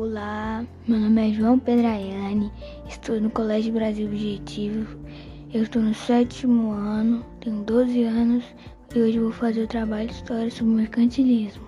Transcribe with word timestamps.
Olá, 0.00 0.64
meu 0.86 0.96
nome 0.96 1.28
é 1.28 1.32
João 1.34 1.58
Pedraiane, 1.58 2.52
estou 2.88 3.20
no 3.20 3.28
Colégio 3.30 3.72
Brasil 3.72 4.06
Objetivo, 4.06 4.96
eu 5.52 5.64
estou 5.64 5.82
no 5.82 5.92
sétimo 5.92 6.70
ano, 6.70 7.26
tenho 7.40 7.64
12 7.64 8.04
anos 8.04 8.44
e 8.94 9.00
hoje 9.00 9.18
vou 9.18 9.32
fazer 9.32 9.64
o 9.64 9.66
trabalho 9.66 10.06
de 10.06 10.14
história 10.14 10.48
sobre 10.52 10.72
mercantilismo. 10.72 11.66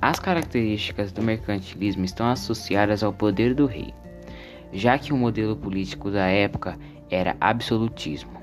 As 0.00 0.20
características 0.20 1.10
do 1.10 1.22
mercantilismo 1.22 2.04
estão 2.04 2.28
associadas 2.28 3.02
ao 3.02 3.12
poder 3.12 3.52
do 3.52 3.66
rei, 3.66 3.92
já 4.72 4.98
que 4.98 5.12
o 5.12 5.16
modelo 5.16 5.56
político 5.56 6.10
da 6.10 6.26
época 6.26 6.78
era 7.10 7.36
absolutismo. 7.40 8.42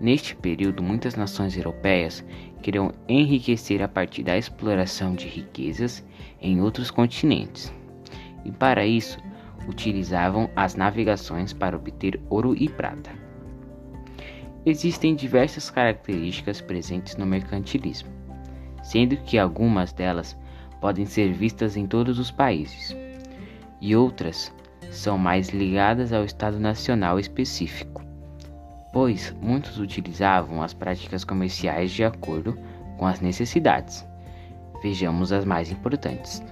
Neste 0.00 0.34
período, 0.34 0.82
muitas 0.82 1.14
nações 1.14 1.56
europeias 1.56 2.24
queriam 2.62 2.92
enriquecer 3.08 3.82
a 3.82 3.88
partir 3.88 4.22
da 4.22 4.38
exploração 4.38 5.14
de 5.14 5.26
riquezas 5.26 6.04
em 6.40 6.60
outros 6.60 6.90
continentes, 6.90 7.72
e 8.44 8.50
para 8.50 8.86
isso 8.86 9.18
utilizavam 9.68 10.48
as 10.56 10.74
navegações 10.74 11.52
para 11.52 11.76
obter 11.76 12.20
ouro 12.30 12.54
e 12.56 12.68
prata. 12.68 13.10
Existem 14.64 15.14
diversas 15.14 15.70
características 15.70 16.60
presentes 16.60 17.16
no 17.16 17.26
mercantilismo, 17.26 18.10
sendo 18.82 19.16
que 19.18 19.38
algumas 19.38 19.92
delas 19.92 20.36
podem 20.80 21.04
ser 21.04 21.32
vistas 21.32 21.76
em 21.76 21.86
todos 21.86 22.18
os 22.18 22.30
países, 22.30 22.96
e 23.80 23.94
outras 23.96 24.52
são 24.90 25.16
mais 25.16 25.48
ligadas 25.48 26.12
ao 26.12 26.24
Estado 26.24 26.58
Nacional 26.58 27.18
específico, 27.18 28.04
pois 28.92 29.34
muitos 29.40 29.78
utilizavam 29.78 30.62
as 30.62 30.74
práticas 30.74 31.24
comerciais 31.24 31.90
de 31.90 32.04
acordo 32.04 32.58
com 32.98 33.06
as 33.06 33.20
necessidades. 33.20 34.04
Vejamos 34.82 35.32
as 35.32 35.44
mais 35.44 35.70
importantes. 35.70 36.42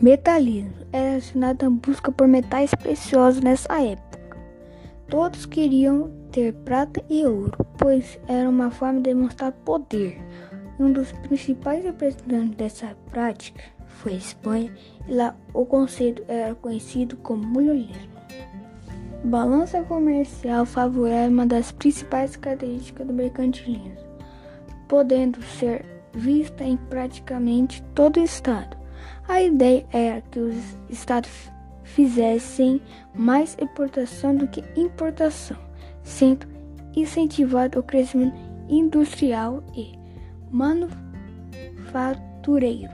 Metalismo 0.00 0.70
era 0.92 1.10
relacionado 1.10 1.64
à 1.64 1.70
busca 1.70 2.12
por 2.12 2.28
metais 2.28 2.74
preciosos 2.74 3.40
nessa 3.40 3.80
época. 3.80 4.03
Todos 5.08 5.46
queriam 5.46 6.10
ter 6.32 6.52
prata 6.52 7.04
e 7.08 7.24
ouro, 7.24 7.52
pois 7.78 8.18
era 8.26 8.48
uma 8.48 8.70
forma 8.70 9.00
de 9.00 9.10
demonstrar 9.10 9.52
poder. 9.52 10.18
Um 10.78 10.92
dos 10.92 11.12
principais 11.12 11.84
representantes 11.84 12.56
dessa 12.56 12.96
prática 13.10 13.62
foi 13.86 14.14
a 14.14 14.16
Espanha, 14.16 14.74
e 15.06 15.14
lá 15.14 15.36
o 15.52 15.64
conceito 15.64 16.24
era 16.26 16.54
conhecido 16.54 17.16
como 17.18 17.46
mulherismo. 17.46 18.14
Balança 19.24 19.82
comercial 19.82 20.66
favorável 20.66 21.24
é 21.24 21.28
uma 21.28 21.46
das 21.46 21.72
principais 21.72 22.36
características 22.36 23.06
do 23.06 23.12
mercantilismo, 23.12 23.96
podendo 24.88 25.42
ser 25.42 25.84
vista 26.12 26.64
em 26.64 26.76
praticamente 26.76 27.82
todo 27.94 28.18
o 28.18 28.24
estado. 28.24 28.76
A 29.26 29.42
ideia 29.42 29.86
era 29.92 30.20
que 30.20 30.38
os 30.38 30.56
estados 30.90 31.30
fizessem 31.84 32.82
mais 33.14 33.56
exportação 33.60 34.34
do 34.34 34.48
que 34.48 34.64
importação, 34.76 35.56
sendo 36.02 36.48
incentivado 36.96 37.78
o 37.78 37.82
crescimento 37.82 38.36
industrial 38.68 39.62
e 39.74 39.98
manufatureiro 40.50 42.92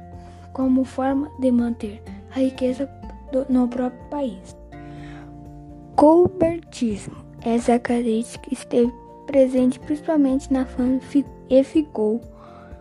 como 0.52 0.84
forma 0.84 1.30
de 1.38 1.50
manter 1.50 2.02
a 2.34 2.40
riqueza 2.40 2.86
do, 3.32 3.46
no 3.48 3.66
próprio 3.68 4.04
país. 4.10 4.54
Colbertismo. 5.96 7.16
Essa 7.42 7.78
característica 7.78 8.52
esteve 8.52 8.92
presente 9.26 9.80
principalmente 9.80 10.52
na 10.52 10.66
fama 10.66 11.00
e 11.48 11.64
ficou 11.64 12.20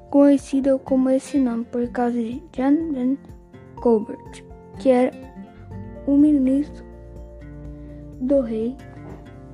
conhecida 0.09 0.77
como 0.79 1.09
esse 1.09 1.37
nome 1.37 1.63
por 1.65 1.87
causa 1.89 2.17
de 2.17 2.41
John 2.51 3.17
Colbert, 3.75 4.43
que 4.79 4.89
era 4.89 5.28
um 6.07 6.17
ministro 6.17 6.83
do 8.19 8.41
rei 8.41 8.75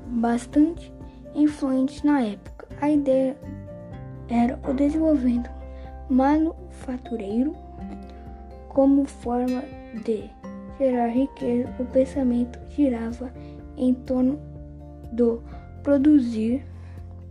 bastante 0.07 0.93
influente 1.33 2.05
na 2.05 2.21
época. 2.21 2.67
A 2.81 2.89
ideia 2.89 3.37
era 4.29 4.59
o 4.67 4.73
desenvolvimento 4.73 5.49
manufatureiro 6.09 7.55
como 8.69 9.05
forma 9.05 9.63
de 10.03 10.29
gerar 10.79 11.07
riqueza. 11.07 11.69
O 11.79 11.85
pensamento 11.85 12.59
girava 12.71 13.31
em 13.77 13.93
torno 13.93 14.39
do 15.11 15.41
produzir 15.83 16.65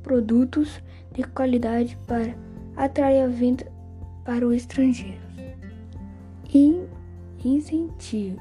produtos 0.03 0.81
de 1.13 1.23
qualidade 1.25 1.97
para 2.07 2.35
atrair 2.77 3.23
a 3.23 3.27
venda 3.27 3.67
para 4.25 4.47
o 4.47 4.53
estrangeiro. 4.53 5.23
E 6.53 6.87
incentivo 7.45 8.41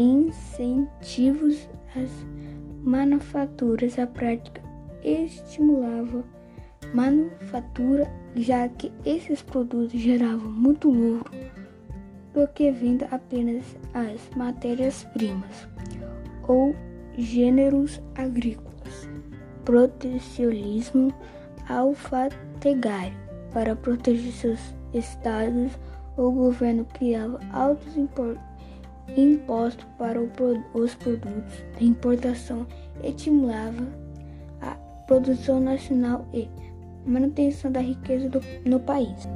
incentivos 0.00 1.68
às 1.94 2.10
manufaturas. 2.82 3.98
A 3.98 4.06
prática 4.06 4.62
estimulava 5.04 6.24
manufatura, 6.94 8.10
já 8.34 8.68
que 8.68 8.90
esses 9.04 9.42
produtos 9.42 9.92
geravam 9.92 10.50
muito 10.50 10.90
lucro 10.90 11.32
do 12.32 12.48
que 12.48 12.70
venda 12.70 13.06
apenas 13.10 13.76
as 13.92 14.28
matérias-primas 14.36 15.68
ou 16.48 16.74
gêneros 17.18 18.00
agrícolas. 18.14 19.08
Protecionismo 19.64 21.12
alfandegário. 21.68 23.18
Para 23.52 23.74
proteger 23.74 24.32
seus 24.32 24.60
estados, 24.94 25.72
o 26.16 26.30
governo 26.30 26.84
criava 26.84 27.40
altos 27.52 27.96
impostos 27.96 28.49
imposto 29.16 29.86
para 29.98 30.20
os 30.20 30.94
produtos 30.94 31.64
de 31.78 31.86
importação 31.86 32.66
estimulava 33.02 33.86
a 34.60 34.74
produção 35.06 35.60
nacional 35.60 36.26
e 36.32 36.48
manutenção 37.06 37.72
da 37.72 37.80
riqueza 37.80 38.28
do, 38.28 38.40
no 38.64 38.80
país. 38.80 39.28